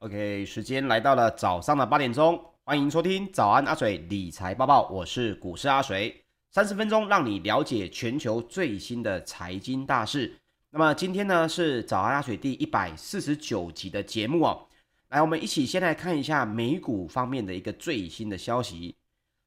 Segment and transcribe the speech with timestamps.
[0.00, 10.32] OK，时间来到了早上的八点钟，欢迎收听早安阿水理财报报，我是股市阿水，三十分钟让你了解全球最新的财经大事。
[10.70, 14.68] 那么今天呢是早安阿水第一百四十九集的节目哦，
[15.08, 18.94] 来，我们一起先来看一下美股方面的一个最新的消息，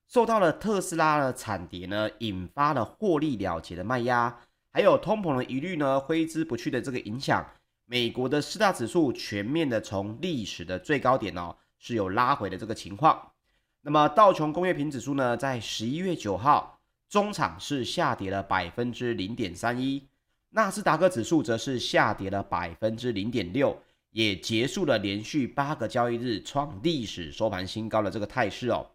[0.09, 4.37] 受到了特斯拉的惨跌呢，引发了获利了结的卖压，
[4.73, 7.49] 还有通膨的疑虑呢挥之不去的这个影响。
[7.91, 13.33] 美国的四大指数全面的从历史的最高点哦，是有拉回的这个情况。
[13.81, 20.07] 那么道琼工业平指数呢，在十一月九号中场是下跌了百分之零点三一，
[20.51, 23.77] 纳斯达克指数则是下跌了百分之零点六，
[24.11, 28.89] 也结束了连续八个交易日创历史收盘新高的这个态势哦。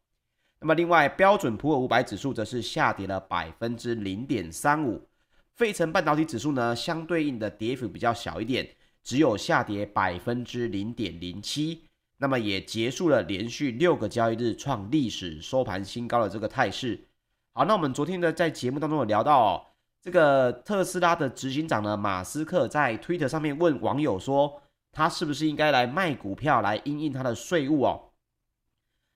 [0.58, 5.06] 那么另外标准普尔五百指数则是下跌了百分之零点三五，
[5.52, 8.66] 费城半导体指数呢，相对应的跌幅比较小一点。
[9.06, 11.84] 只有下跌百分之零点零七，
[12.16, 17.06] 那么也结束了连续六个交易日创历史收盘新高的这个态势。
[17.52, 19.62] 好，那我们昨天呢在节目当中有聊到哦，
[20.02, 28.10] 这个特斯拉的执行长呢马斯克在推特上面问网友说，他是不是应该来卖股票来因应他的税务哦？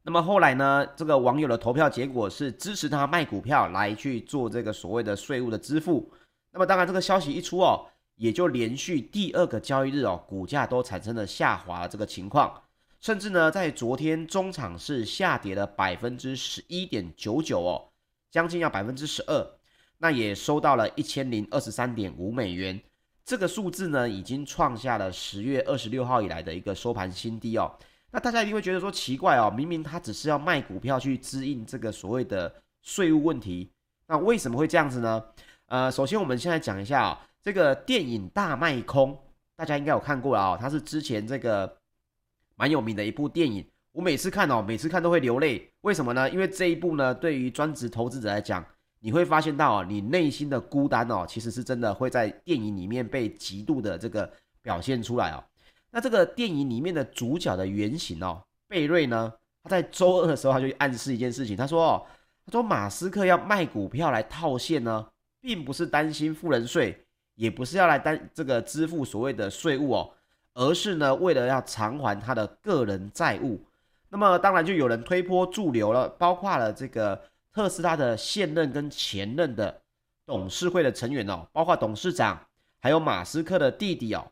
[0.04, 6.08] 那么后来呢，这个网友的投票结果是支持他卖股票来去做这个所谓的税务的支付。
[6.52, 7.86] 那么当然这个消息一出哦。
[8.20, 12.52] 也就连续第二个交易日哦，股价都产生了下滑的这个情况，
[13.00, 17.88] 甚至呢，在昨天中场是下跌了百分之十一点九九哦，
[18.30, 19.50] 将近要百分之十二，
[19.96, 22.78] 那也收到了一千零二十三点五美元，
[23.24, 27.74] 这个数字呢，已经创下了十月二十六号以来的一个收盘新低哦。
[28.10, 33.70] 那大家一定会觉得说奇怪哦，明明他只是要卖股票去支应这个所谓的税务问题，
[34.06, 35.24] 那为什么会这样子呢？
[35.68, 37.16] 呃，首先我们现在讲一下哦。
[37.42, 39.18] 这个电影大卖空，
[39.56, 41.78] 大家应该有看过了啊、哦，它是之前这个
[42.56, 43.66] 蛮有名的一部电影。
[43.92, 45.68] 我每次看哦，每次看都会流泪。
[45.80, 46.30] 为什么呢？
[46.30, 48.64] 因为这一部呢，对于专职投资者来讲，
[49.00, 54.30] 你会发现到哦，你内心的孤单哦，其实是真的会在电影里面被极度的这个
[54.62, 55.42] 表现出来哦。
[55.90, 59.32] 那这个电影里面的主角的原型哦，贝瑞呢，
[59.64, 62.06] 他在周二的时候他就暗示一件事情，他说哦，
[62.46, 65.08] 他说马斯克要卖股票来套现呢，
[65.40, 67.04] 并不是担心富人税。
[67.40, 70.10] 也不是要来担这个支付所谓的税务哦，
[70.52, 73.58] 而是呢，为了要偿还他的个人债务。
[74.10, 77.18] 那么当然就有人推波助流了，包括了这个
[77.50, 79.80] 特斯拉的现任跟前任的
[80.26, 82.38] 董事会的成员哦，包括董事长，
[82.78, 84.30] 还有马斯克的弟弟哦，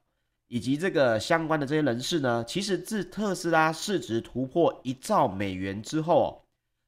[0.48, 6.28] 以及这个相关的这些人士呢，其实自特斯拉市值突破一兆美元之后哦，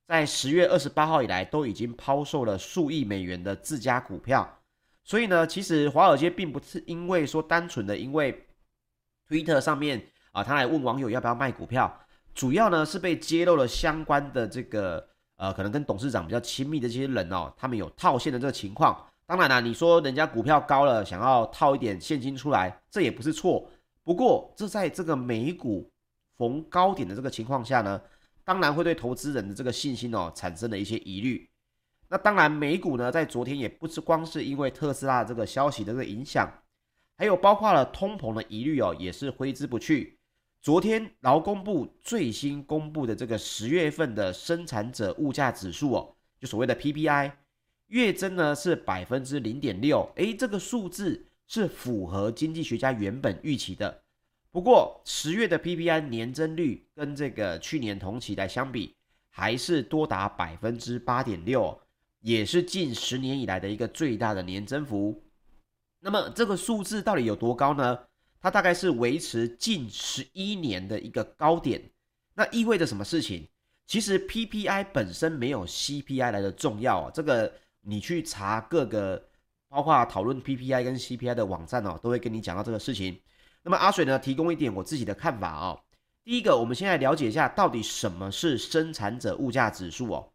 [0.06, 4.58] 在十月二十八号以来，都已经抛售了数亿美元的自家股票。
[5.04, 8.46] 所以呢，其实华尔街并不是因为说单纯的因为
[9.28, 10.00] 推特上面
[10.32, 12.00] 啊，他来问网友要不要卖股票，
[12.34, 19.06] 主要呢是被揭露了相关的这个呃，可能跟董事长比较亲密的这些人哦，他们有套现的这个情况。
[19.26, 23.68] 当然啦，你说人家股票高了，想要套一点现金出来，这也不是错。
[24.04, 25.90] 不过这在这个美股
[26.36, 28.00] 逢高点的这个情况下呢，
[28.44, 31.49] 当然会对投资人的这个信心哦产生了一些疑虑。
[32.12, 36.52] 那当然，美股呢，在昨天也不是光是因为特斯拉这个消息的这个影响，
[37.16, 40.18] 还有包括了通膨的疑虑哦，也是挥之不去。
[40.60, 47.30] 昨天劳工部最新公布的这个十月份的生产者物价指数哦，就所谓的 PPI，
[47.86, 54.02] 月增呢是百分之零点六，诶，这个数字是符合经济学家原本预期的。
[54.50, 58.96] 不过十月的 PPI 年增率跟这个去年同期来相比，
[59.28, 61.80] 还是多达百分之八点六。
[62.20, 65.22] 也是近十年以来的一个最大的年增幅。
[66.00, 67.98] 那么这个数字到底有多高呢？
[68.40, 71.82] 它大概是维持近十一年的一个高点。
[72.34, 73.46] 那意味着什么事情？
[73.86, 77.10] 其实 PPI 本身没有 CPI 来的重要啊。
[77.12, 77.52] 这个
[77.82, 79.22] 你去查各个
[79.68, 83.20] 包括讨论 PPI 跟 CPI 的网站哦，都会跟你讲到这个事情。
[83.62, 85.78] 那么阿水呢，提供一点我自己的看法哦。
[86.24, 90.32] 第一个，我们先来了解一下到底什么是生产者物价指数哦。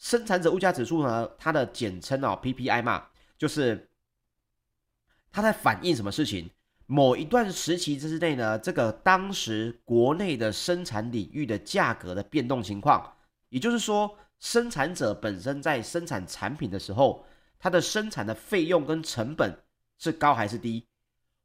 [0.00, 3.90] 生产者物价指数呢，它的简称哦，PPI 嘛，就是
[5.30, 6.50] 它在反映什么事情？
[6.86, 13.14] 某一段时期之内呢，这个当时国内的生产领域的价格的变动情况，
[13.50, 17.24] 也就是说，生产者本身在生产产品的时候，
[17.58, 19.54] 它的生产的费用跟成本
[19.98, 20.86] 是高还是低？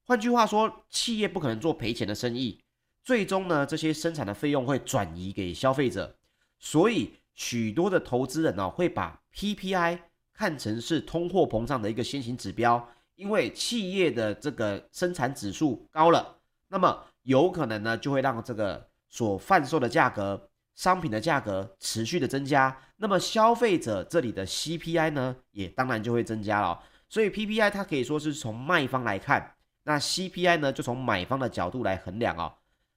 [0.05, 2.63] 换句话说，企业不可能做赔钱的生意，
[3.03, 6.15] 最终呢，这些生产的费用会转移给消费者，
[6.57, 7.15] 所以。
[7.35, 9.99] 许多的投资人呢，会把 PPI
[10.33, 16.37] 看成是通货膨胀的一个先行指标，因为企业的这个生产指数高了，
[16.69, 26.81] 那么有可能呢就会让这个所贩售的价格、商品的价格持续的增加，那么消费者这里的 CPI 呢也当然就会增加了。
[27.07, 32.53] 所以 PPI 它可以说是从卖方来看，那 CPI 呢就从买方的角度来衡量哦。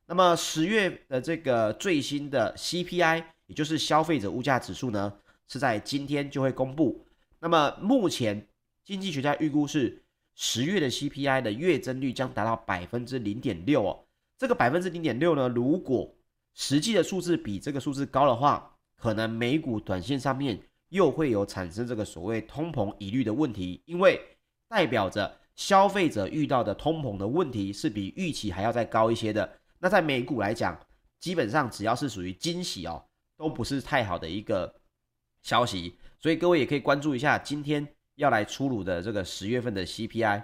[0.07, 5.13] 那么十月的这个最新的 CPI，也就是消费者物价指数呢，
[5.49, 7.05] 是在今天就会公布。
[7.41, 8.47] 那么目前
[8.85, 10.01] 经济学家预估是
[10.37, 14.05] 十月的 CPI 的月增率将达到百分之零点六哦。
[14.39, 16.15] 这个百分之零点六呢，如果
[16.55, 20.61] 实际的数字比这个数字高的话，可能美股短线上面
[20.91, 24.21] 又会有产生这个所谓通膨疑虑的问题，因为
[24.69, 29.59] 代表着消费者遇到的通膨的问题是比预期还要再高一些的。
[29.79, 30.79] 那在美股来讲，
[31.19, 33.05] 基本上只要是属于惊喜哦，
[33.39, 34.75] 都不是太好的一个
[35.43, 37.87] 消息，所以各位也可以关注一下今天
[38.17, 40.43] 要来出炉的这个十月份的 CPI。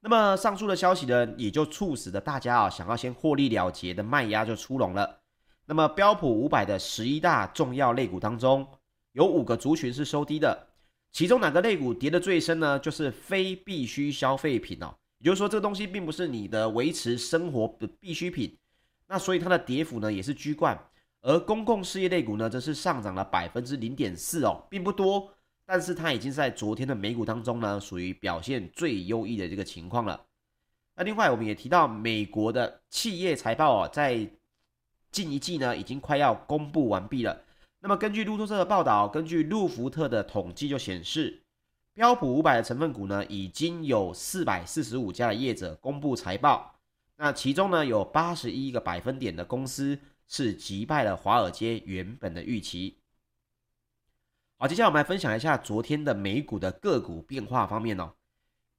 [0.00, 5.20] 那么上述的消息呢，也就促使了大家啊想要先获利了结的卖压就出笼了。
[5.64, 8.66] 那么标普五百的十一大重要类股当中，
[9.12, 10.66] 有五个族群是收低的，
[11.12, 12.76] 其中哪个类股跌得最深呢？
[12.80, 18.58] 就是非必需消费品哦，也就是说这个东西并不是你的维持生活的必需品。
[19.06, 20.76] 那所以它的跌幅呢也是居冠，
[21.22, 25.32] 而公共事业类股呢则是上涨了百分之零点四哦，并不多，
[25.64, 30.20] 但是它已经在昨天的美股当中呢属于表现最优异的这个情况了。
[30.94, 34.28] 那另外我们也提到美国的企业财报哦，在
[35.10, 37.40] 近一季呢已经快要公布完毕了。
[37.80, 41.42] 那么根据路透社的报道，根据路孚特的统计就显示，
[41.94, 46.74] 标普五百的成分股呢已经有四百四十五家的业者公布财报。
[47.16, 49.98] 那其中呢，有八十一个百分点的公司
[50.32, 52.96] 是击败了华尔街原本的预期。
[54.56, 58.14] 好，接下来我们来分享一下昨天的美股的个股变化方面哦。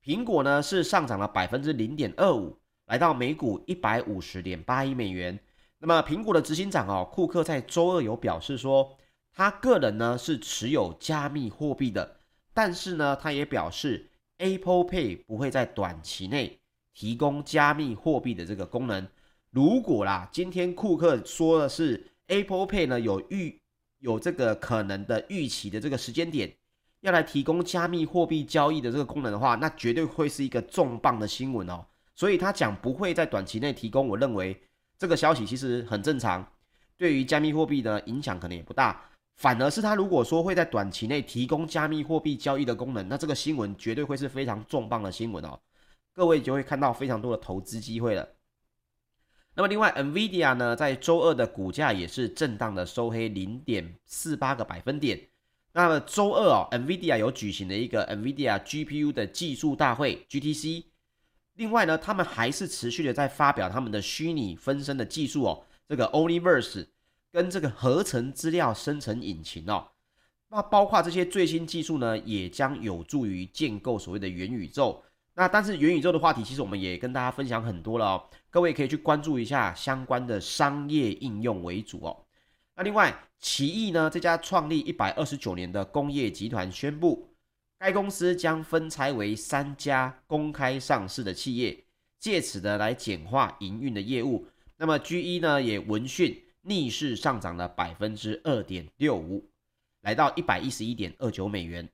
[0.04, 5.40] 苹果呢是上涨了百分之零点二五，来到每股一百五十点八一美元。
[5.78, 8.98] 那么苹果的执行长哦，库克在周二有表示说，
[9.32, 12.18] 他个人呢是持有加密货币的，
[12.52, 16.62] 但是呢，他也表示 Apple Pay 不会在短期内。
[16.96, 19.08] 提供加密货币的这个功能，
[19.54, 23.62] 如果啦，今天库克说的是 Apple Pay 呢有预
[24.00, 26.52] 有这个可能的预期的这个时间点，
[27.02, 31.86] 要来提供加密货币交易的这个功能的话，那绝对会是一个重磅的新闻哦。
[32.16, 34.60] 所以他讲不会在短期内提供，我认为
[34.98, 36.44] 这个消息其实很正常，
[36.98, 39.06] 对于加密货币的影响可能也不大。
[39.36, 45.60] 反而是他如果说会在短期内提供加密货币交易的功能，那这个新闻绝对会是非常重磅的新闻哦。
[46.12, 48.28] 各位就会看到非常多的投资机会了。
[49.56, 55.20] 那么，另外，NVIDIA 呢，在周二的股价也是震荡的收黑零点四八个百分点。
[55.74, 60.86] 那么，周二哦，NVIDIA 有举行了一个 NVIDIA GPU 的技术大会 GTC。
[61.54, 66.88] 另外呢，他们还是持续的在发表他们的虚拟分身的技术哦，这个 Omniverse
[67.32, 69.90] 跟这个合成资料生成引擎哦。
[70.50, 75.04] 那包括这些最新技术呢，也将有助于建构所谓的元宇宙。
[75.36, 82.26] 那但是元宇宙的话题，其实我们也跟大家分享很多了哦，各位可以去关注一下相关的商业应用为主哦。
[82.76, 87.36] 那另外，奇异呢，这家创立一百二十九年的工业集团宣布，
[87.80, 91.84] 该公司将分拆为三家公开上市的企业，
[92.20, 94.48] 借此呢来简化营运的业务。
[94.78, 99.50] 那么 GE 呢，也闻讯逆势上涨了百分之二点六五，
[100.02, 101.90] 来到一百一十一点二九美元。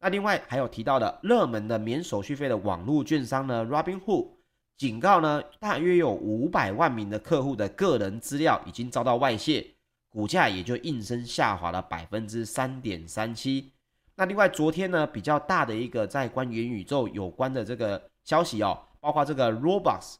[0.00, 4.28] 那另外还有提到的热门的免手续费的网络券商呢，Robinhood
[4.76, 9.74] 警告呢，大约有五百万名的客户的个人资料已经遭到外泄，
[10.08, 13.72] 股价也就应声下滑了百分之三点三七。
[14.14, 20.14] 那另外昨天呢，比较大的一个在关元宇宙有关的这个消息哦，包括这个 Roblox，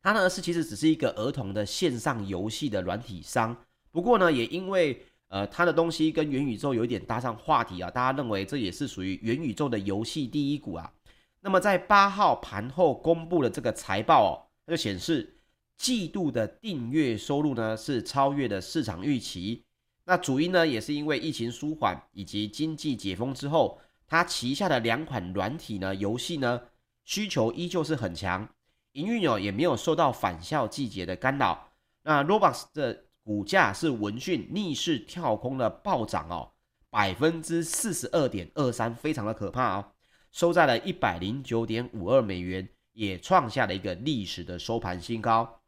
[0.00, 3.54] 它呢是其实只是一个儿童的线上游戏的软体商，
[3.90, 10.92] 不过呢也因为呃，它的东西跟元宇宙有一点搭上话题啊，大家认为这也是属于元宇宙的游戏第一股啊。
[11.40, 14.30] 那么在八号盘后公布的这个财报哦，
[14.66, 15.36] 它就显示
[15.76, 19.64] 季度的订阅收入呢是超越了市场预期。
[20.04, 26.60] 那主因呢也是因为疫情舒缓以及经济解封之后，它旗下的两款软体呢游戏呢
[27.04, 28.48] 需求依旧是很强，
[28.92, 31.68] 营运哦也没有受到返校季节的干扰。
[32.02, 36.52] 那 Roblox 的股价是闻讯逆势跳空的暴涨哦，
[36.90, 39.84] 百分之四十二点二三，非常的可怕哦，
[40.30, 45.60] 收在了一百零九点五二美元，也创下了一个历史的收盘新高。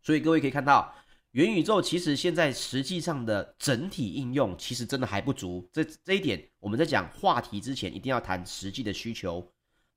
[0.00, 0.90] 所以各位可以看到，
[1.32, 5.68] 元宇宙其实现在实际上的整体应用其实真的还不足。
[5.70, 9.46] 这这一点我们在讲话题之前一定要谈实际的需求。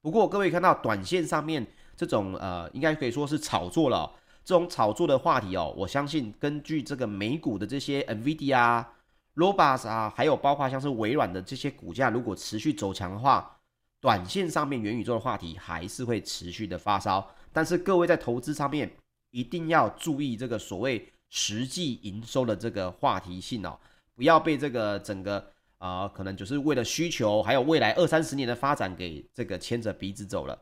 [0.02, 1.66] 不过各位看到短线上面
[1.96, 4.12] 这种呃，应该可以说是炒作了。
[4.44, 8.94] 这种炒作的话题哦，我相信根据这个美股的这些 NVIDIA 啊、
[9.36, 13.60] Robust 啊，还有包括像是微软的这些股价，如果持续走强的话，
[14.02, 17.30] 短线上面元宇宙的话题还是会持续的发烧。
[17.52, 18.92] 但是各位在投资上面
[19.32, 23.78] 一定要注意这个所谓实际营收的这个话题性哦，
[24.16, 30.62] 不要被这个整个啊、可能就是为了需求，还有未来二三十年的发展给这个牵着鼻子走了。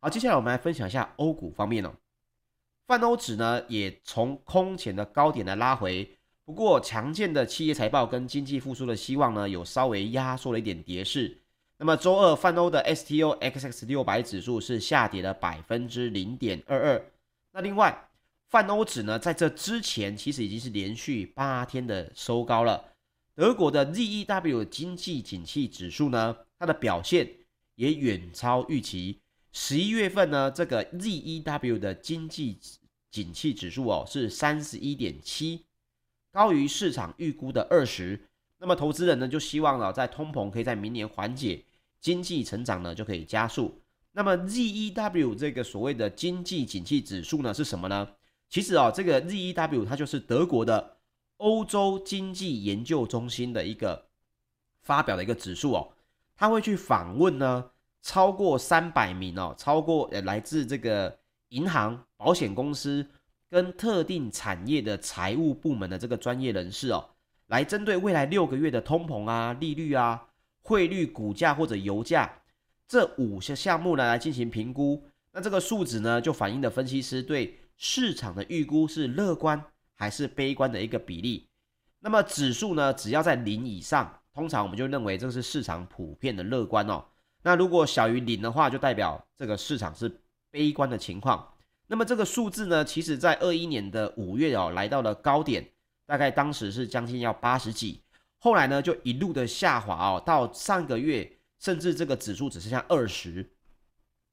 [0.00, 1.92] 好，接下来我们来分享一下欧股方面哦。
[2.90, 6.10] 泛欧指呢也从空前的高点来拉回，
[6.44, 11.38] 不过强健的企业财报跟经济复苏的希望呢，有稍微压缩了一点跌势。
[11.78, 17.04] 那么周二泛欧的 STOXX 六百指数是下跌了百分之零点二二。
[17.52, 18.08] 那另外
[18.48, 22.84] 泛欧指呢，在这之前其实已经是连续八天的收高了。
[23.36, 27.30] 德国的 ZEW 经济景气指数呢，它的表现
[27.76, 29.20] 也远超预期。
[29.52, 32.58] 十一月份呢，这个 ZEW 的经济
[33.10, 35.64] 景气指数哦是三十一点七，
[36.30, 38.28] 高于市场预估的二十。
[38.58, 41.64] 那么投资人呢就希望呢，在通膨可以在明年缓解，
[42.00, 43.80] 经济成长呢就可以加速。
[44.12, 48.08] 那么 ZEW 这个所谓的经济景气指数呢是什么呢？
[48.48, 50.96] 其实哦，这个 ZEW 它就是德国的
[51.36, 54.06] 欧洲经济研究中心的一个
[54.82, 55.92] 发表的一个指数哦，
[56.36, 57.70] 它会去访问呢。
[58.02, 61.18] 超过三百名哦，超过呃来自这个
[61.50, 63.06] 银行、保险公司
[63.48, 67.10] 跟特定产业的财务部门的这个专业人士哦，
[67.46, 70.28] 来针对未来六个月的通膨啊、利率啊、
[70.62, 72.42] 汇率、股价或者油价
[72.88, 75.04] 这五项项目呢来进行评估。
[75.32, 79.62] 那这个数值呢，就反映了分析师对市场的预估是乐观
[79.94, 81.48] 还是悲观的一个比例。
[82.00, 87.04] 那么指数呢，只要在零以上，通常我们就认为这是市场普遍的乐观哦。
[87.42, 91.54] 那如果小于零的话，就代表这个市场是悲观的情况。
[91.86, 95.68] 那么这个数字呢，其实在二一年的五月哦，来到了高点，
[96.06, 98.00] 大概当时是将近要八十几，
[98.38, 103.48] 后来呢就一路的下滑哦，到上个月甚至这个指数只剩下二十。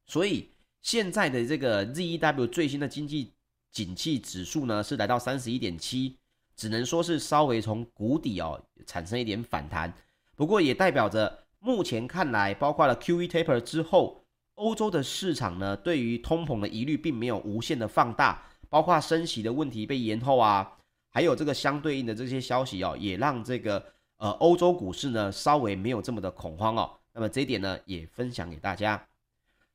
[0.05, 0.49] 所以
[0.81, 3.33] 现在的这个 ZEW 最新的经济
[3.71, 6.17] 景气指数呢，是来到三十一点七，
[6.55, 9.93] 只能说是稍微从谷底哦产生一点反弹，
[10.35, 11.43] 不过也代表着。
[11.59, 14.21] 目前看来，包括了 QE taper 之后，
[14.57, 20.67] 欧洲的市场呢，对于通膨的疑虑并没有无限的放大，包括升息的问题被延后啊，
[21.09, 23.83] 还有这个相对应的这些消息哦，也让这个
[24.17, 26.91] 呃欧洲股市呢稍微没有这么的恐慌哦。
[27.13, 29.07] 那么这一点呢，也分享给大家。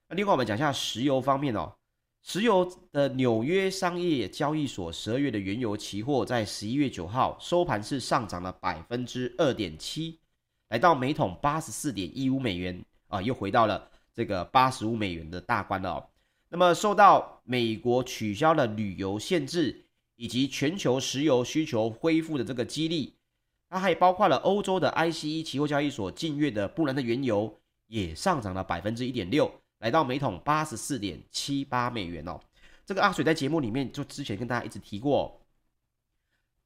[0.08, 1.72] 那另外我们讲一下石油方面哦，
[2.22, 10.18] 石油的纽约商业交易所十二月的原油期货在十一月九号收盘是上涨了百分之二点七。
[10.70, 16.08] 来到每桶八十四点一五美元啊，又回到了这个八十五美元的大关了哦。
[16.48, 19.84] 那么受到美国取消了旅游限制，
[20.16, 23.14] 以及全球石油需求恢复的这个激励，
[23.68, 32.38] 它还包括了欧洲的 ICE 期货交易所近月的布兰特原油也上涨了百分之一点六，来到每桶八十四点七八美元哦。
[32.84, 35.40] 这个阿水在节目里面就之前跟大家一直提过，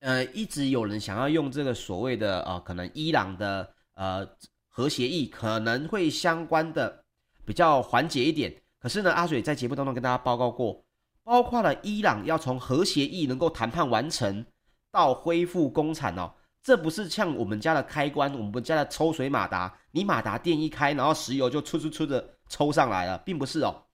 [0.01, 3.73] 呃，一直有人想要用这个所谓的呃，可能伊朗的。
[3.97, 4.29] 呃，
[4.69, 7.06] 核协议可能会相关的
[7.47, 10.85] 比较缓解一点，可是呢，阿水在节目当中跟大家报告过，
[11.23, 14.45] 包括了伊朗要从核协议能够谈判完成
[14.91, 23.85] 到恢复工产哦，这不是像我们家的开关，我们家的抽水马达，你马达电一开，然后石油就出出出的抽上来了，并不是哦，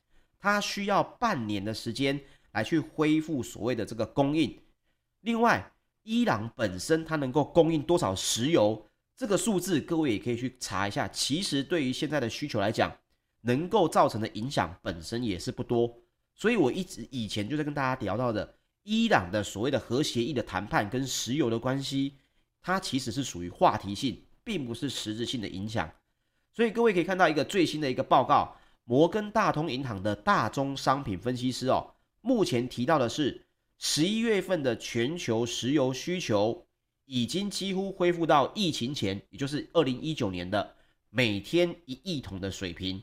[0.41, 2.19] 它需要半年的时间
[2.53, 4.59] 来去恢复所谓的这个供应。
[5.21, 5.73] 另外，
[6.05, 8.87] 伊朗本身它能够供应多少石油？
[9.15, 12.91] 这个数字各位也可以去查一下，其实对于现在的需求来讲，
[13.43, 15.95] 能够造成的影响本身也是不多。
[16.35, 22.17] 所以我一直以前就在跟大家聊到的，伊朗的所谓的核协议的谈判跟石油的关系，
[22.61, 25.89] 它其实是属于话题性，并不是实质性的影响。
[26.53, 33.47] 所以各位可以看到一个最新的一个报告，摩根大通银行的大宗商品分析师哦，目前提到的是
[33.79, 36.67] 十一月份的全球石油需求。
[37.05, 40.77] 已经几乎恢复到疫情前，也就是二零一九年的
[41.11, 43.03] 每天一亿桶的水平。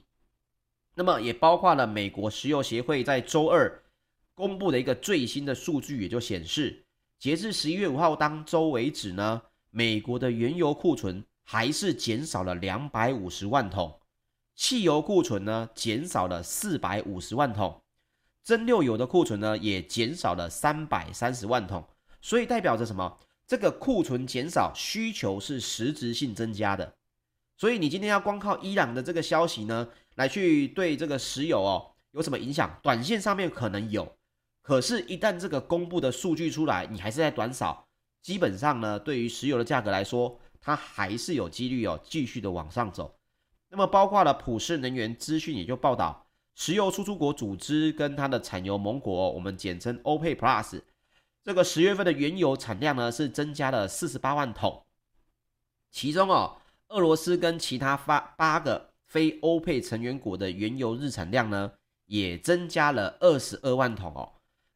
[0.99, 3.81] 那么也包括了美国石油协会在周二
[4.35, 6.83] 公布的一个最新的数据，也就显示，
[7.17, 13.97] 截至十一月五号当周为止呢，美国的原油库存还是减少了两百五十万桶，
[14.57, 17.81] 汽油库存呢减少了四百五十万桶，
[18.43, 21.81] 蒸馏油的库存呢也减少了三百三十万桶。
[22.21, 23.17] 所以代表着什么？
[23.47, 26.93] 这个库存减少，需求是实质性增加的，
[27.57, 29.87] 所以你今天要光靠伊朗的这个消息呢，
[30.19, 32.77] 来去对这个石油哦有什么影响？
[32.83, 34.17] 短线上面可能有，
[34.61, 37.87] 可是，一旦这个公布的数据出来，你还是在短少，
[38.21, 43.17] 基本上呢，对于石油的价格来说，它还是有几率哦继续的往上走。
[43.69, 50.81] 那么，包括了普世能源资讯也就报道，石油输出国组织跟它的产油盟国，我们简称 OPEC Plus，
[51.45, 54.83] 这个十月份的原油产量呢是增加了四十八万桶，
[55.89, 56.57] 其中哦，
[56.89, 61.71] 俄罗斯跟其他发八个非欧佩成员国的原油日产量呢
[62.05, 64.31] 也增加了二十二万桶哦。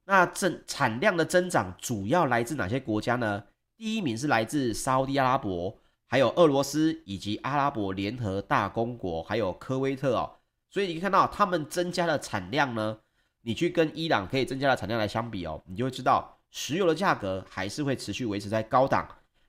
[0.06, 3.46] 那增产量的增长主要来自哪些国家呢？
[3.78, 10.30] 第一名是来自沙乌地阿拉伯，还有俄罗斯以及阿拉伯联合大公国，还有科威特哦。
[10.69, 12.98] 所以你可以看到他们增加的产量呢，
[13.43, 19.08] 你去跟伊朗可以增加的产量来相比哦，你就会知道石油的价格还是会持续维持在高档。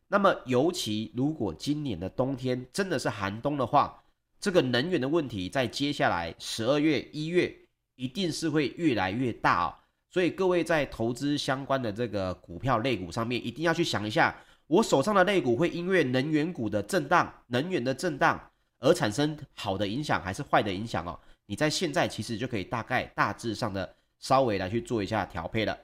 [0.08, 4.03] 那么尤其如果今年的冬天真的是寒冬的话，
[4.44, 7.50] 这个能源的问题在接下来十二月、一月
[7.94, 9.74] 一定是会越来越大哦。
[10.10, 18.38] 所以各位在投资相关的这个股票类股上面，一定要去想一下，我手上的类股会因为能源股的震荡、能源的震荡
[18.80, 21.18] 而产生好的影响还是坏的影响哦？
[21.46, 25.74] 你在现在其实就可以大概大致上的稍微来去做一下调配了。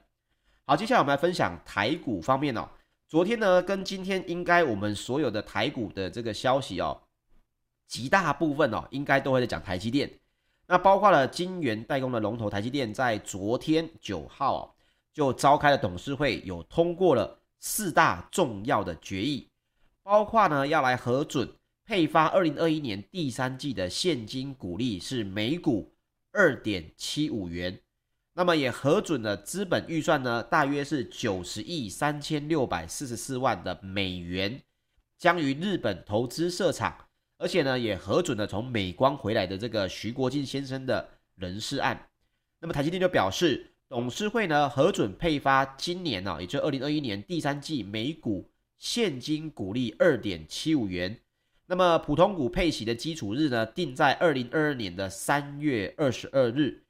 [0.67, 2.69] 好，接下来我们来分享台股方面哦。
[3.09, 7.01] 昨天呢跟今天应该我们所有的台股的这个消息哦，
[7.91, 10.09] 极大部分哦应该都会在讲台积电。
[10.65, 14.73] 那包括了晶圆代工的龙头台积电，在昨天九号
[15.13, 19.49] 就召开了董事会，有通过了四大重要的决议，
[20.03, 25.91] 包括呢要来核准配发二零二一年第三季的现金股利是每股
[26.31, 27.77] 二点七五元，
[28.35, 34.61] 那么也核准了资本预算呢大约是九十亿三千六百四十四万的美元，
[35.17, 36.95] 将于日本投资设厂。
[37.41, 42.07] 而且呢，也核准了从美光回来的这个徐国进先生的人事案。
[42.59, 51.19] 那么台积电就表示，董事会呢核准配发今年呢、哦，也就二零二一年第三季每股现金股利二点七五元。
[51.65, 56.83] 那么普通股配息的基础日呢，定在二零二二年的三月二十二日，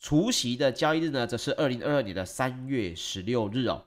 [0.00, 3.84] 除息的交易日呢，则是二零二二年的三月十六日哦。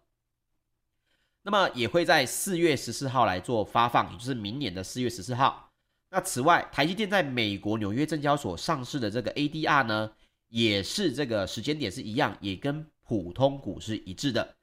[1.41, 5.70] 那么也会在四月十四号来做发放，也就是明年的四月十四号。
[6.13, 10.11] 那此外，台积电在美国纽约证交所上市的这个 ADR 呢，
[10.49, 14.55] 也是这个时间点是一样，也跟普通股是一致的。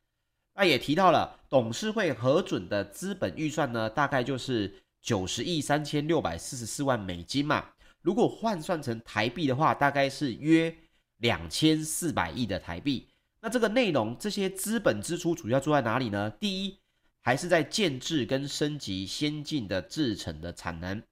[0.55, 7.65] 那也提到了董事会核准的资本预算呢，大概就是九十亿三千六百四十四万美金嘛。
[8.03, 10.77] 如果换算成台币的话，大概是约
[11.17, 13.09] 两千四百亿的台币。
[13.41, 16.29] 那这个内容，这些资本支出主要做在哪里呢？
[16.39, 16.77] 第一，
[17.23, 21.03] 还是在建制跟升级先进的制程的产能。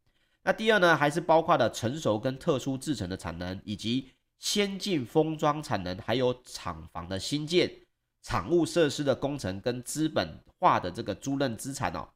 [0.46, 7.68] 那第二呢，还是包括了成熟跟特殊制成的产能，以及先进封装产能，还有厂房的新建、
[8.22, 12.08] 厂务设施的工程跟资本化的这个租赁资产哦。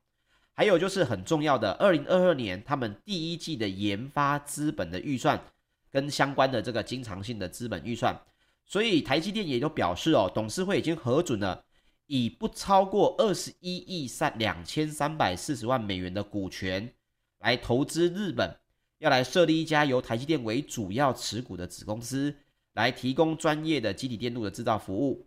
[0.55, 5.43] 还有就是很重要的，二零二二年他们第一季的研发资本的预算
[5.91, 8.17] 跟相关的这个经常性的资本预算。
[8.65, 11.65] 所以台积电也就表示哦，董事会已经核准了，
[12.07, 16.95] 以不超过二十一亿三两千三百四十万美元的股权。
[17.41, 18.59] 来投资日本，
[18.99, 22.35] 要来设立一家由台积电为主要持股的子公司，
[22.75, 25.27] 来提供专业的积体电路的制造服务。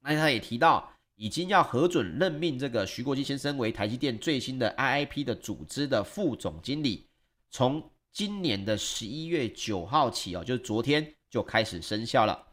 [0.00, 7.06] 那他也提到，已经要核准任命这个徐国基先生为台积电最新的 IIP 的组织的副总经理，
[7.50, 12.46] 从今年的十一月九号起哦，就是昨天就开始生效了。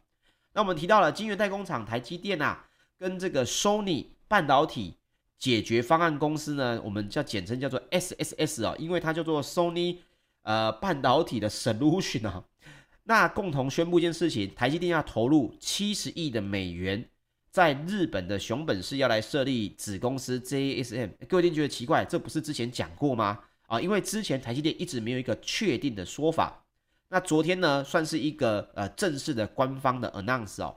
[0.52, 4.98] 那我们提到了晶圆代工厂台积电啊，跟这个 Sony 半导体。
[5.38, 9.98] 解决方案公司呢，我们叫简称叫做 SSS 啊，因为它叫做 Sony
[10.44, 12.44] 呃半导体的 Solution 啊。
[13.04, 17.08] 那共同宣布一件事情，台积电要投入七十亿的美元，
[17.52, 21.10] 在日本的熊本市要来设立子公司 J S M。
[21.28, 23.40] 各位一定觉得奇怪，这不是之前讲过吗？
[23.68, 26.66] 啊，因为之前台积电一直没有一个确定的说法。
[27.10, 30.76] 那昨天呢，算是一个呃正式的官方的 announce 哦。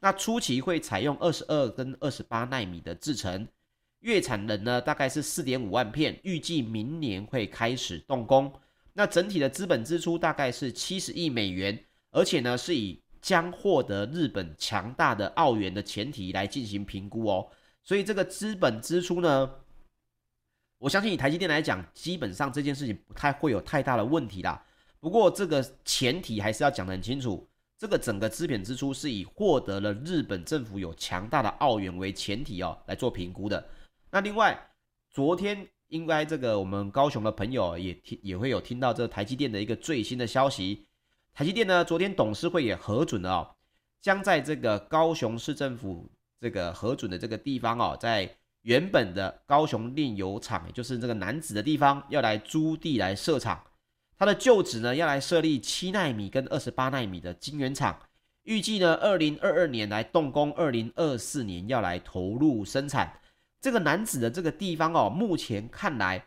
[0.00, 3.46] 那初期会采用二十二跟二十八纳米的制程。
[4.00, 8.52] 月产能呢，大概是四点五万片，预计明年会开始动工。
[8.92, 17.48] 那整体的资本支出大概是七十亿美元，而且呢是以将获得日本强大的澳元的前提来进行评估哦。
[17.82, 19.50] 所以这个资本支出呢，
[20.78, 24.64] 我相信以台积电来讲，基本上这件事情不太会有太大的问题啦。
[25.00, 33.64] 不过这个前提还是要讲得很清楚，这个整个资本支出是以获得了日本政府有强大的澳元为前提哦来做评估的。
[34.10, 34.70] 那另外，
[35.10, 40.86] 昨天应该这个我们高雄的朋友也听也会有听到这台积电的一个最新的消息。
[41.34, 43.50] 台积电呢，昨天董事会也核准了哦，
[44.00, 53.62] 将在这个高雄市政府这个核准的这个地方哦，在原本的高雄炼油厂，就是这个楠梓的地方，要来租地来设厂。
[54.18, 57.96] 它的旧址呢，要来设立七纳米跟二十八纳米的晶圆厂，
[58.42, 63.20] 预计呢，二零二二年来动工，二零二四年要来投入生产。
[63.60, 66.26] 这个男子的这个地方哦，目前看来，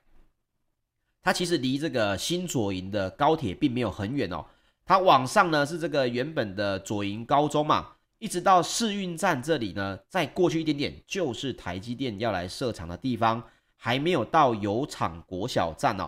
[1.21, 4.45] 它其实离这个新左营的高铁并没有很远哦。
[4.85, 13.41] 它往上呢是这个原本的左营高中嘛，一直到世运站这里呢，再过去一点点就是台积电要来设厂的地方，
[13.77, 16.03] 还没有到油厂国小站哦。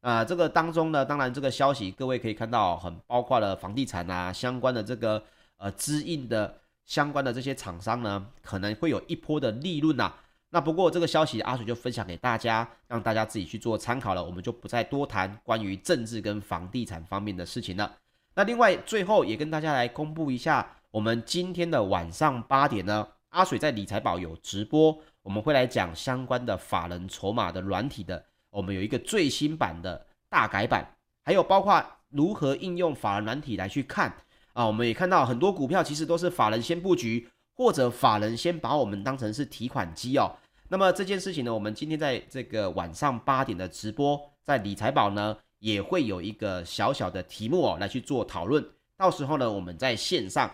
[0.00, 5.22] 啊、呃，这个当中呢，当然这个消息各位可以看到，很包括了房地产啊相关的这个
[5.56, 10.12] 呃资应的相关的这些厂商呢，可能会有一波的利润呐、
[10.56, 17.94] 那不过这个消息阿水就分享给大家，让大家自己去做参考了，我们就不再多谈关于政治跟房地产方面的事情了。
[18.34, 34.10] 那另外，最后也跟大家来公布一下，我们今天的晚上八点呢，阿水在理财宝有直播，我们会来讲相关的法人筹码的软体的，我们有一个最新版的大改版，还有包括如何应用法人软体来去看
[34.54, 40.34] 啊，我们也看到很多股票其实都是法人先布局，或者法人先把我们当成是提款机哦。
[40.68, 45.36] 那么这件事情呢，我们今天在这个晚上八点的直播，在理财宝呢。
[45.58, 48.64] 也会有一个小小的题目哦，来去做讨论。
[48.94, 50.48] 到时候呢，我们在线上，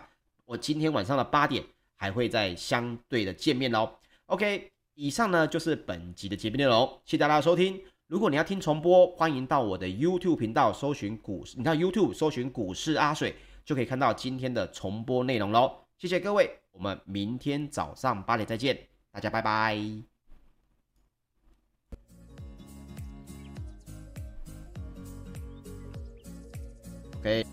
[0.45, 1.61] 我今天晚上的八点
[1.97, 3.91] 还会再相对的见面哦。
[4.27, 7.79] OK，以上呢就是本集的节目内容，谢谢大家收听。
[8.07, 15.69] 如果你要听重播，欢迎到我的 YouTube 频道搜寻股市，你到 YouTube 搜寻股市阿水，就可以看到今天的重播内容喽。
[15.97, 19.77] 谢谢各位，我们明天早上八点再见，大家拜拜。
[27.21, 27.45] 给